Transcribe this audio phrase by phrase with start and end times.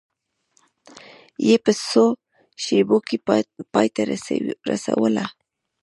[1.47, 2.05] یې په څو
[2.63, 3.17] شېبو کې
[3.73, 4.01] پای ته
[4.73, 5.25] رسوله.